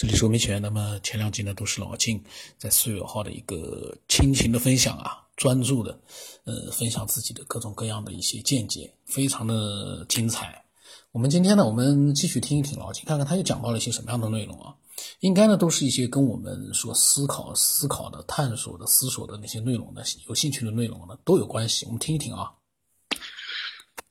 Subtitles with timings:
[0.00, 0.58] 这里是欧美学。
[0.58, 2.24] 那么前两集呢，都是老金
[2.56, 6.00] 在四月号的一个亲情的分享啊，专注的，
[6.44, 10.64] 呃，分享自己的各种各样的一些见解，非常的精彩。
[11.12, 14.72] 我们今天呢，我们继续听一听老金，看看他又讲到了一些什么样的内容啊？
[15.18, 21.84] 应该呢，都是一些跟我们所思考、思考的、探索的、思索的那些内容的有兴趣的内容呢，都有关系。
[21.84, 22.50] 我们听一听啊。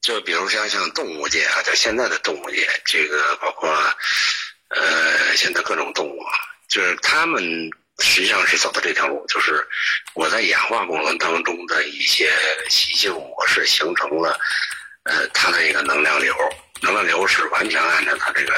[0.01, 3.67] 就比如像像动物界啊，就现在的动物界，这个包括。
[4.69, 6.31] 呃，现在各种动物啊，
[6.67, 7.43] 就是它们
[7.99, 9.67] 实际上是走的这条路，就是
[10.13, 12.31] 我在演化过程当中的一些
[12.69, 14.39] 习性模式形成了，
[15.03, 16.35] 呃，它的一个能量流，
[16.81, 18.53] 能量流是完全按照它这个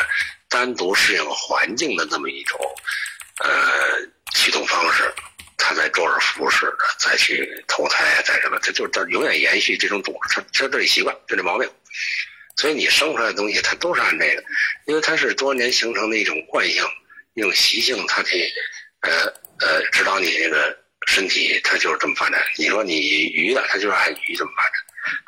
[0.49, 2.59] 单独适应环境的这么一种
[3.39, 3.49] 呃
[4.33, 5.11] 启动方式，
[5.57, 11.69] 它在周而复始的再去投胎，啊，再什么，它就是它永远延续这种种，它它这里习惯，就这毛病。
[12.61, 14.43] 所以你生出来的东西，它都是按这个，
[14.85, 16.85] 因为它是多年形成的一种惯性、
[17.33, 18.43] 一种习性，它可以，
[18.99, 20.77] 呃呃，指导你这个
[21.07, 22.39] 身体，它就是这么发展。
[22.57, 22.99] 你说你
[23.31, 24.73] 鱼的，它就是按鱼这么发展，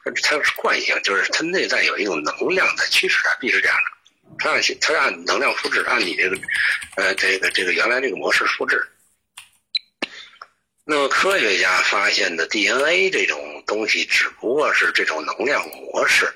[0.05, 4.37] 它它是惯性，就是它内在有一种能量在驱使它，必是这样的。
[4.37, 6.37] 它按它按能量复制，按你这个，
[6.97, 8.79] 呃，这个这个原来这个模式复制。
[10.85, 16.31] 那么科学家发现的 DNA 这种东西，只不过是这种能量模式。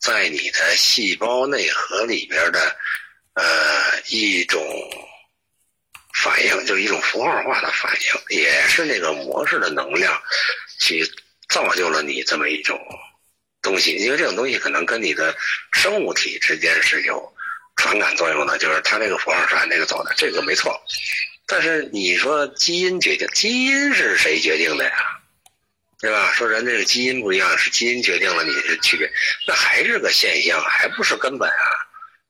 [0.00, 2.76] 在你的细胞内核里边的，
[3.34, 3.44] 呃，
[4.08, 4.62] 一种
[6.14, 10.20] 反应，就是一种符号化的反应，也是那个模式的能量，
[10.80, 11.04] 去
[11.48, 12.78] 造就了你这么一种
[13.60, 13.96] 东西。
[13.96, 15.36] 因为这种东西可能跟你的
[15.72, 17.32] 生物体之间是有
[17.76, 20.80] 传感作用的，就是它这个符号是按这个走的，这个没错。
[21.46, 25.17] 但是你说基因决定，基因是谁决定的呀？
[26.00, 26.32] 对吧？
[26.32, 29.10] 说人这个基因不一样，是基因决定了你的区别，
[29.48, 31.64] 那还是个现象，还不是根本啊。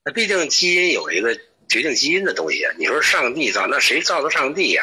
[0.04, 1.34] 那毕竟基因有一个
[1.68, 2.72] 决定基因的东西啊。
[2.78, 4.82] 你说上帝造，那谁造的上帝呀？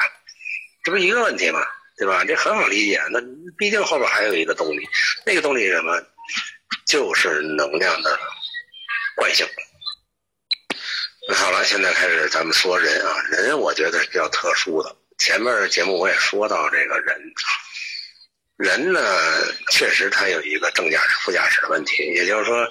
[0.84, 1.66] 这不一个问题吗？
[1.98, 2.24] 对吧？
[2.26, 3.02] 这很好理解。
[3.10, 3.20] 那
[3.58, 4.88] 毕竟后边还有一个动力，
[5.26, 6.00] 那个动力是什么？
[6.86, 8.20] 就是能量的
[9.16, 9.48] 惯性。
[11.28, 14.96] 那好了，现在开始咱们说人啊，人我觉得是比较特殊的。
[15.18, 17.20] 前面节目我也说到这个人。
[18.58, 19.02] 人呢，
[19.72, 22.04] 确实他有一个正驾驶、副驾驶的问题。
[22.16, 22.66] 也就是说，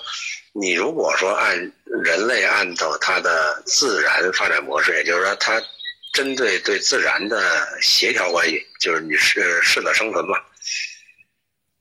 [0.52, 1.56] 你如果说按
[2.02, 5.62] 人类按照它的自然发展模式，也就是说，它
[6.14, 10.38] 针对对自然的协调关系，就是你是适者生存嘛，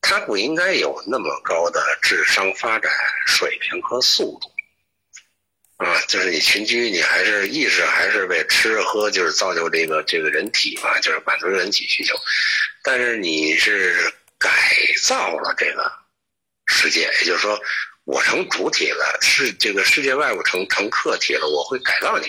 [0.02, 2.92] 它不应该有那么高的智商发展
[3.26, 4.52] 水平和速度。
[5.78, 12.16] 啊，就是你群居，你还是意识还是为吃喝，就是造就这个这个人体嘛，就是满足人体需求。
[12.84, 14.52] 但是你是改
[15.04, 15.92] 造了这个
[16.66, 17.60] 世界，也就是说，
[18.04, 22.28] 我成主体了，是这个世界外部成成客体了，我会改造你，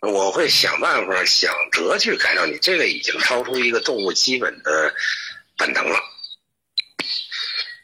[0.00, 2.58] 我会想办法想辙去改造你。
[2.58, 4.94] 这个已经超出一个动物基本的
[5.58, 6.00] 本能了。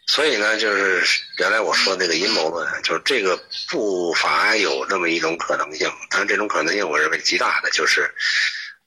[0.07, 3.37] 所以呢，就是原来我说那个阴谋论，就是这个
[3.71, 8.15] 不乏有这么一种可能性，但这种可能性我认为极大的，就是，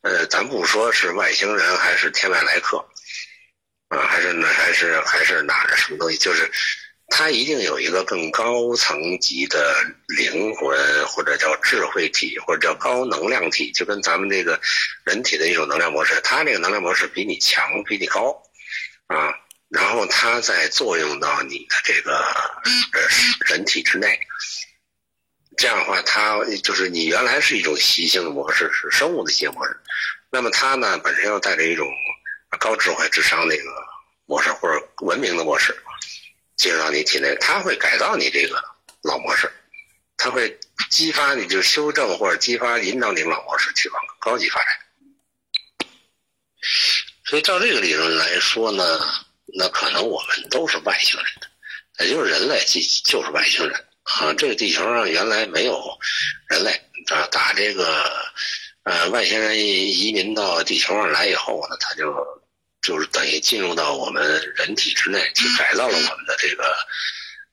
[0.06, 2.78] 呃，咱不说是外星人还是天外来客，
[3.88, 6.48] 啊，还是那还是还是哪的什么东西，就是
[7.08, 9.76] 他一定有一个更高层级的
[10.16, 10.78] 灵魂，
[11.08, 14.62] 或者叫智慧体，或者叫高能量体，就跟咱们这个
[15.04, 18.32] 人体的一种能量模式，他这个能量模式比你强，比你高，
[19.08, 19.34] 啊。
[19.68, 22.16] 然后它再作用到你的这个
[22.94, 23.02] 呃
[23.48, 24.18] 人体之内，
[25.58, 29.78] 这样的话，它就是你原来是一种习性的模式，是生物的习性模式，
[30.30, 31.88] 那么它呢本身又带着一种
[32.60, 33.70] 高智慧、智商的那个
[34.26, 35.76] 模式或者文明的模式
[36.56, 38.64] 进入到你体内，它会改造你这个
[39.02, 39.52] 老模式，
[40.18, 40.58] 它会
[40.90, 44.78] 激发你就修正或者激发引导你老模式去往高级发展。
[47.26, 48.84] 所以照这个理论来说呢。
[49.58, 51.28] 那可能我们都是外星人，
[52.00, 52.60] 也就是人类，
[53.06, 54.34] 就是外星人啊！
[54.38, 55.82] 这个地球上原来没有
[56.48, 56.72] 人类
[57.12, 58.10] 啊，打这个
[58.84, 62.14] 呃外星人移民到地球上来以后呢，他就
[62.82, 64.24] 就是等于进入到我们
[64.56, 66.76] 人体之内，去改造了我们的这个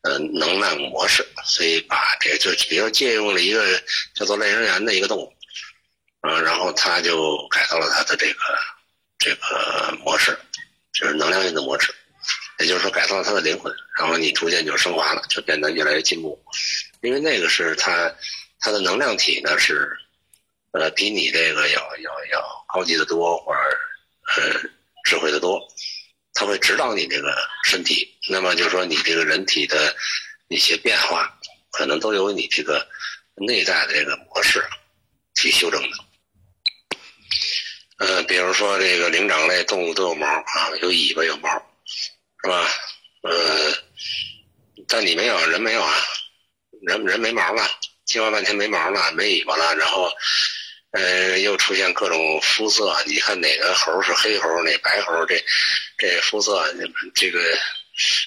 [0.02, 3.82] 呃能量模式，所以把这就比如借用了一个
[4.14, 5.32] 叫做类人猿的一个动物，
[6.28, 8.40] 嗯，然后他就改造了他的这个
[9.18, 10.38] 这个模式。
[10.92, 11.90] 就是能量运的模式，
[12.62, 16.40] 也就是说改造了他的灵魂，然后你逐渐就升华了，就变得越来越进步。
[17.00, 18.14] 因为那个是他，
[18.60, 19.90] 他的能量体呢是，
[20.70, 23.58] 呃，比你这个要要要高级的多，或者
[24.36, 24.70] 呃
[25.04, 25.60] 智慧的多。
[26.34, 29.94] 他会指导你这个身体，那么就是说你这个人体的
[30.48, 31.38] 一些变化，
[31.70, 32.88] 可能都由你这个
[33.34, 34.64] 内在的这个模式
[35.34, 35.98] 去修正的。
[38.24, 41.48] 比如说这个灵长类动物都有毛啊，有尾巴有毛，
[42.44, 42.68] 是吧？
[43.22, 43.72] 呃，
[44.88, 45.94] 但你没有，人没有啊，
[46.82, 47.70] 人人没毛了，
[48.04, 50.10] 进化半天没毛了，没尾巴了，然后，
[50.90, 55.40] 呃，又出现各种肤色，你看哪个猴是黑猴，哪白猴，这
[55.96, 56.74] 这肤色，
[57.14, 57.40] 这个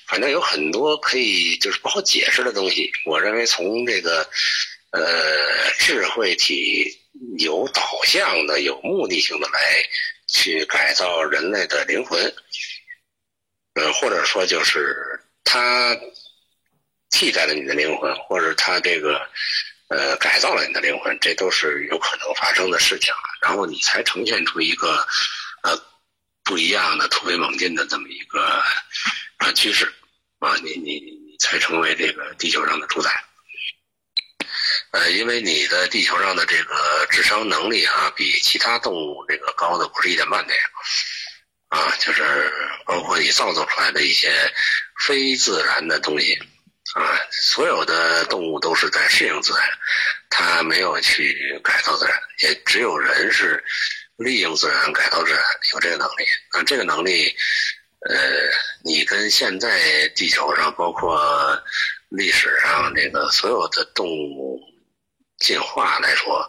[0.08, 2.90] 反正有很多可以就是不好解释的东西。
[3.06, 4.26] 我认为从这个
[4.92, 6.90] 呃智慧体
[7.40, 9.60] 有导向的、有目的性的来
[10.30, 12.34] 去改造人类的灵魂。
[13.76, 15.96] 呃，或者说就是他
[17.10, 19.22] 替代了你的灵魂，或者他这个
[19.90, 23.24] 呃改造了你的灵魂，这都是有可能发生的事情啊。
[23.42, 25.06] 然后你才呈现出一个
[25.64, 25.80] 呃
[26.44, 28.64] 不一样的、突飞猛进的这么一个
[29.38, 29.94] 啊趋势
[30.40, 33.24] 啊，你你你才成为这个地球上的主宰。
[34.92, 40.58] 呃，因为你的地球上的这个智商能力啊，比其他动物这个高的不是一点半点。
[41.76, 42.24] 啊，就是
[42.86, 44.32] 包括你造作出来的一些
[45.06, 46.34] 非自然的东西，
[46.94, 49.68] 啊，所有的动物都是在适应自然，
[50.30, 53.62] 它没有去改造自然，也只有人是
[54.16, 55.42] 利用自然改造自然，
[55.74, 56.26] 有这个能力。
[56.54, 57.36] 那这个能力，
[58.08, 58.16] 呃，
[58.86, 61.62] 你跟现在地球上，包括
[62.08, 64.62] 历史上这个所有的动物
[65.40, 66.48] 进化来说，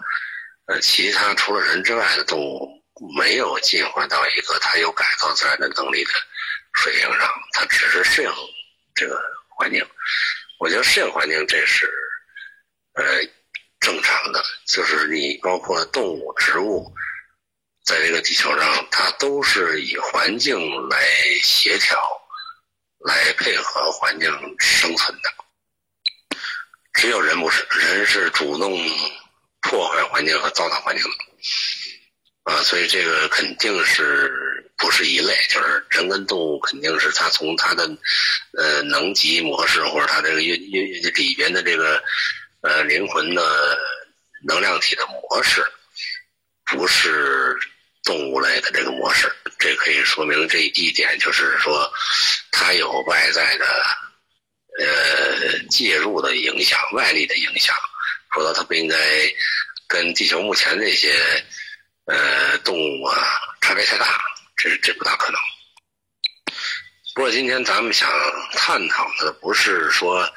[0.66, 2.76] 呃，其他除了人之外的动物。
[3.16, 6.10] 没有进化到一个它有改造自然的能力的
[6.72, 8.32] 水平上，它只是适应
[8.94, 9.86] 这个环境。
[10.58, 11.90] 我觉得适应环境这是
[12.94, 13.04] 呃
[13.80, 16.90] 正常的，就是你包括动物、植物，
[17.84, 20.58] 在这个地球上，它都是以环境
[20.88, 20.98] 来
[21.42, 21.98] 协调、
[23.00, 26.38] 来配合环境生存的。
[26.94, 28.74] 只有人不是，人是主动
[29.60, 31.24] 破坏环境和糟蹋环境的。
[32.46, 34.32] 啊，所以这个肯定是
[34.78, 37.82] 不是一类，就是人跟动物肯定是它从它的
[38.56, 42.00] 呃能级模式或者它这个运运里边的这个
[42.60, 43.76] 呃灵魂的
[44.44, 45.60] 能量体的模式，
[46.66, 47.56] 不是
[48.04, 49.28] 动物类的这个模式。
[49.58, 51.92] 这可以说明这一点，就是说
[52.52, 53.66] 它有外在的
[54.78, 57.74] 呃介入的影响、外力的影响，
[58.32, 58.96] 否则它不应该
[59.88, 61.12] 跟地球目前这些。
[62.06, 63.16] 呃，动物啊，
[63.60, 64.06] 差别太大，
[64.56, 65.40] 这这不大可能。
[67.14, 68.08] 不过今天咱们想
[68.52, 70.28] 探讨的不是说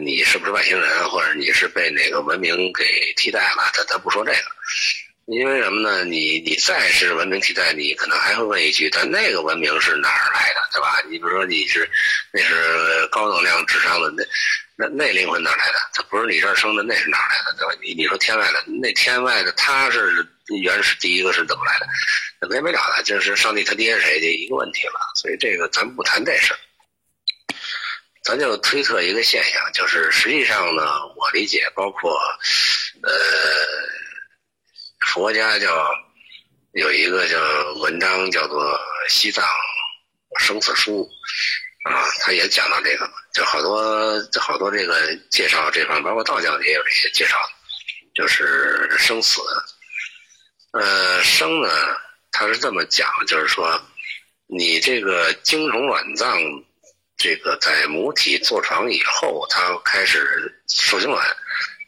[0.00, 2.84] 你是不是外星人，或者你是被哪个文明给
[3.16, 4.38] 替代了，咱咱不说这个。
[5.26, 6.04] 因为什么呢？
[6.04, 11.00] 你你再是文明替代，你可能还会问一句：但那个文明是哪儿来的，对吧？
[11.08, 11.88] 你比如说你是
[12.32, 14.24] 那是高能量智商的那
[14.76, 15.74] 那那灵魂哪儿来的？
[15.92, 17.74] 它不是你这儿生的，那是哪儿来的，对吧？
[17.82, 20.26] 你你说天外的那天外的，他是
[20.62, 21.86] 原始第一个是怎么来的？
[22.40, 25.00] 那没没了的，就是上帝他爹是谁的一个问题了。
[25.16, 26.58] 所以这个咱不谈这事儿，
[28.24, 30.82] 咱就推测一个现象，就是实际上呢，
[31.16, 32.18] 我理解包括
[33.02, 33.10] 呃。
[35.08, 35.90] 佛家叫
[36.74, 37.36] 有一个叫
[37.80, 38.64] 文章叫做
[39.08, 39.44] 《西藏
[40.38, 41.06] 生死书》，
[41.90, 47.36] 啊，他也讲到这个，就好多好多这个介绍这方面，包括道教也有这些介绍，
[48.14, 49.42] 就是生死。
[50.72, 51.68] 呃，生呢，
[52.30, 53.80] 他是这么讲，就是说，
[54.46, 56.38] 你这个精虫卵脏，
[57.16, 61.24] 这个在母体坐床以后，它开始受精卵。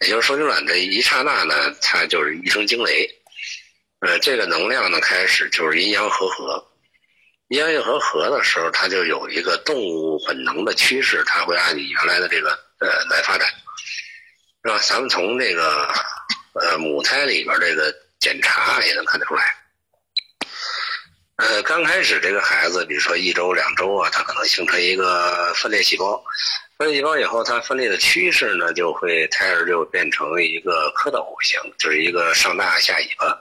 [0.00, 3.08] 也就是受精卵这一刹那呢，它就是一声惊雷，
[4.00, 6.62] 呃，这个能量呢开始就是阴阳和合，
[7.48, 12.50] 阴阳一和合的时候，它就有一个动物本能的趋势，它会按你原来的这个
[12.80, 13.48] 呃来发展，
[14.62, 14.78] 是吧？
[14.80, 15.88] 咱们从这个
[16.52, 19.54] 呃母胎里边这个检查也能看得出来，
[21.36, 26.24] 呃，刚开始这个孩子，比如说一周两周啊，他可能形成一个分裂细胞。
[26.78, 33.38] 分裂细胞以后，它分裂的趋势呢，就会胎儿就变成一个蝌蚪型，就是一个上大下尾巴。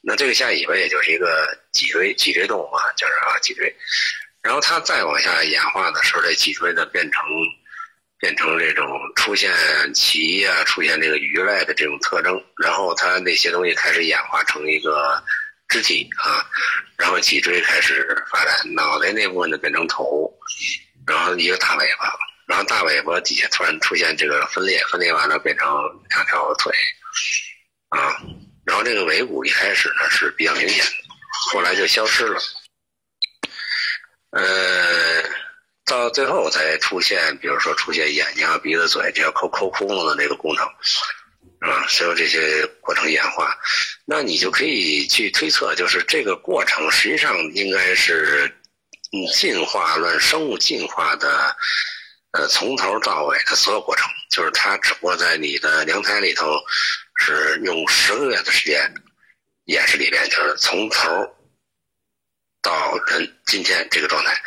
[0.00, 3.72] 那这个下尾巴也就是一个脊椎，脊椎动物啊，就是啊脊椎。
[4.42, 7.22] 然后它再往下演化的时候，这脊椎呢变成
[8.18, 9.52] 变成这种出现
[9.94, 12.42] 鳍啊，出现这个鱼类的这种特征。
[12.56, 15.22] 然后它那些东西开始演化成一个
[15.68, 16.44] 肢体啊，
[16.96, 20.32] 然后脊椎开始发展，脑袋那部分呢变成头，
[21.06, 22.12] 然后一个大尾巴。
[22.48, 25.68] 然后大尾巴底下突然出现这个分裂，分裂完了变成
[26.08, 26.72] 两条腿，
[27.90, 28.16] 啊，
[28.64, 30.92] 然后这个尾骨一开始呢是比较明显的，
[31.52, 32.40] 后来就消失了，
[34.30, 34.87] 呃，
[35.88, 40.64] 到最后才出现，比如说出现眼睛、鼻子、嘴，这要抠抠窟窿的这个功能，
[41.60, 43.56] 啊，所有这些过程演化，
[44.04, 48.52] 那你就可以去推测，就是这个过程实际上应该是，
[49.12, 51.56] 嗯，进化论、生物进化的，
[52.32, 56.46] 呃，从头到尾的所有过程，就是它只不过在你的娘胎里头
[57.16, 58.92] 是用十个月的时间
[59.64, 61.06] 演示里边，就是从头
[62.62, 64.40] 到人今天这个状态，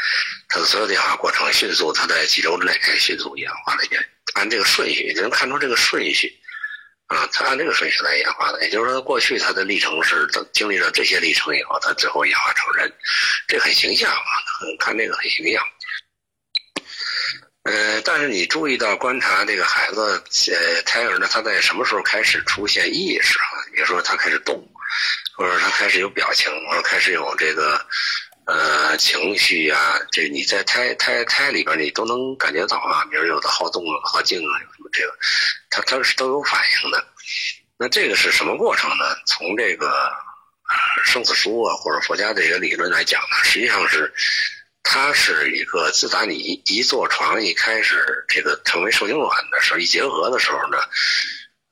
[0.48, 4.04] 它的所有的演化过程迅速，它在几周之内迅速演化了一遍，
[4.34, 6.38] 按这个顺序就能看出这个顺序。
[7.08, 12.90] 啊，他按这个顺序来演化的，也就是说，过去他的历程是经历了这些历程以后，他最后演化成人，
[13.50, 15.62] 这很形象啊，很看这个很形象。
[17.64, 23.46] 呃，但是你注意到观察这个孩子，呃，胎儿呢，他在什么时候开始出现意识啊？
[23.74, 24.66] 比如说他开始动，
[25.42, 27.84] 或者他开始有表情，或者开始有这个。
[28.46, 33.06] 呃，情绪呀，这你在胎胎胎里边，你都能感觉到啊。
[33.06, 35.14] 比如有的好动啊、好静啊，有什么这个，
[35.70, 37.06] 他他是都有反应的。
[37.78, 39.16] 那这个是什么过程呢？
[39.28, 40.12] 从这个
[41.06, 44.12] 生死书啊，或者佛家这个理论来讲呢，实际上是
[44.84, 50.78] 它是一个自打你一坐床一开始这个成为受精卵的时候，一结合的时候呢，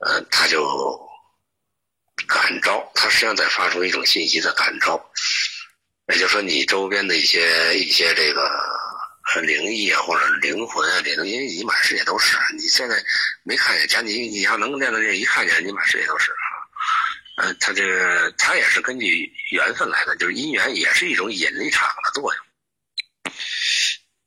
[0.06, 0.64] 呃，它就
[2.26, 5.00] 感召，它实际上在发出一种信息的感召。
[6.08, 8.50] 也就是说，你周边的一些一些这个
[9.42, 12.36] 灵异啊，或者灵魂啊，这东西，你满世界都是。
[12.56, 13.00] 你现在
[13.44, 16.46] 没看见，假你你要能练到这，一看见，你满世界都是啊。
[17.36, 23.34] 嗯，他这个他也是根据缘分来的，就是姻缘也是一种引力场的作用。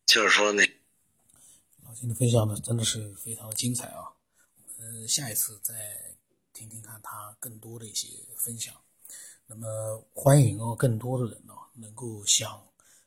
[0.05, 0.63] 就是说，那
[1.85, 4.07] 老金的分享呢，真的是非常精彩啊。
[4.77, 5.73] 我们下一次再
[6.53, 8.07] 听听看他更多的一些
[8.37, 8.73] 分享。
[9.45, 11.53] 那么，欢迎哦，更多的人呢。
[11.75, 12.63] 能够像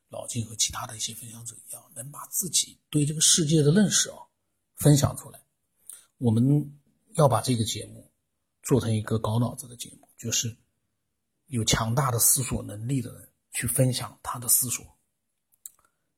[0.08, 4.18] 老金和其他的一些分享者一样，能把自己对这个世界的认识啊
[4.74, 5.40] 分享出来。
[6.18, 6.76] 我们
[7.14, 8.10] 要把这个节目
[8.64, 10.56] 做成一个搞脑子的节目，就是
[11.46, 14.84] 有强大的思索能力的人去分享他的思索。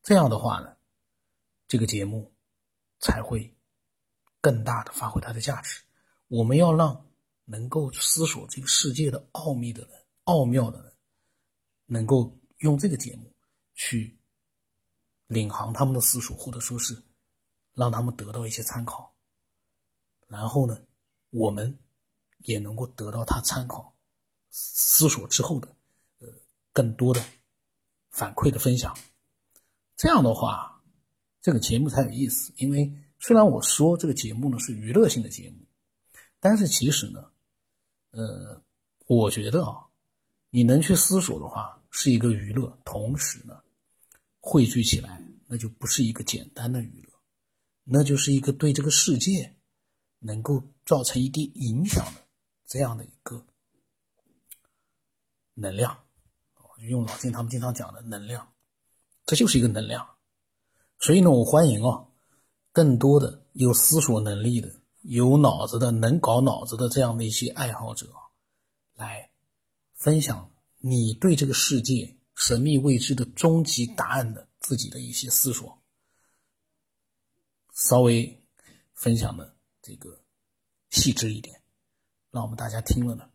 [0.03, 0.75] 这样的话呢，
[1.67, 2.33] 这个节目
[2.99, 3.55] 才会
[4.41, 5.83] 更大的发挥它的价值。
[6.29, 7.08] 我们要让
[7.49, 9.90] 能够思索这个世界的奥秘的人、
[10.25, 10.93] 奥妙的人，
[11.87, 12.33] 能够。
[12.59, 13.33] 用这个节目
[13.76, 14.19] 去
[15.28, 17.00] 领航他们的思索，或者说是
[17.73, 19.14] 让他们得到一些参考，
[20.26, 20.76] 然后呢，
[21.31, 21.78] 我们
[22.38, 23.97] 也能够得到他参考
[24.50, 25.69] 思索之后的
[26.19, 26.26] 呃
[26.73, 27.25] 更多的
[28.11, 28.93] 反馈的分享。
[29.97, 30.83] 这样的话，
[31.40, 32.52] 这个节目才有意思。
[32.57, 35.64] 因为虽然我说这个节目呢是娱乐性的节目，
[36.40, 37.31] 但是其实呢，
[38.11, 38.62] 呃，
[39.07, 39.87] 我觉得啊，
[40.50, 41.75] 你能去思索的话。
[41.91, 43.59] 是一个娱乐，同时呢，
[44.41, 47.19] 汇聚起来，那就不是一个简单的娱乐，
[47.83, 49.57] 那就是一个对这个世界
[50.19, 52.21] 能够造成一定影响的
[52.67, 53.43] 这样的一个
[55.55, 55.99] 能量。
[56.91, 58.47] 用老金他们经常讲的能量，
[59.25, 60.07] 这就是一个能量。
[60.99, 62.07] 所以呢，我欢迎啊，
[62.71, 64.78] 更多的有思索能力的、
[65.09, 68.12] 有脑子的、能搞脑子的这样的一些爱好者
[68.95, 69.31] 来
[69.95, 70.50] 分享。
[70.81, 75.77] 你对这个世界神秘未知的终极答案的自己的一些思索，
[77.75, 78.45] 稍微
[78.93, 80.21] 分享的这个
[80.91, 81.61] 细致一点，
[82.31, 83.29] 让我们大家听了呢，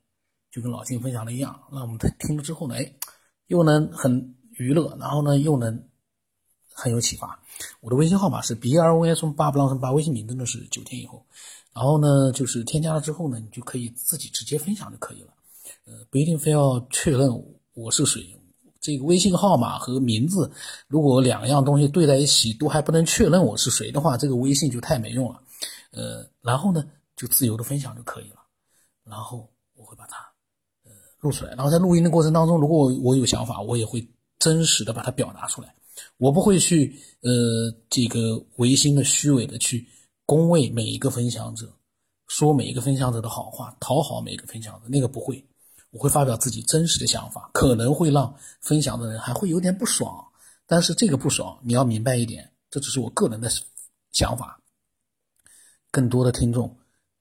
[0.51, 2.96] 就跟老金分享的一样，让我们听了之后呢，哎，
[3.48, 5.89] 又能很娱乐，然后呢又能
[6.70, 7.43] 很有启发。
[7.81, 11.25] 我的微信号码是 b r v s 八不浪声八，微信名真的是九天以后，
[11.74, 15.33] 然后呢就是添加了之后呢，你就可以自己直接分享就可以了。
[15.86, 17.29] 呃，不一定非要确认
[17.74, 18.36] 我是谁，
[18.79, 20.51] 这个微信号码和名字，
[20.88, 25.41] 如果两样东西对在一起都还不能确认我是谁的话，这个微信就太没用了。
[25.91, 26.83] 呃，然后呢，
[27.15, 28.38] 就自由的分享就可以了。
[29.03, 30.17] 然后我会把它
[30.86, 34.05] 呃录出来，然后在录音的过程当中，如果我有想法，我也会
[34.39, 35.75] 真实的把它表达出来。
[36.18, 39.88] 我不会去呃这个违心的、虚伪的去
[40.26, 41.72] 恭维每一个分享者，
[42.28, 45.46] 说每一个分享者的好话，讨好每一个分享者，那个不会。
[45.92, 50.26] 我会发表自己真实的想法，可能会让分享的人还会有点不爽，
[50.66, 53.48] 但是这个不爽你要明白一点，这只是我个人的
[54.12, 54.60] 想法。
[55.92, 56.76] 更多的听众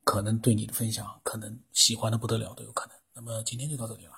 [0.04, 2.96] 可能对你的分享可能喜欢的不得了都有可能。
[3.14, 4.12] 那么今天就到这里了。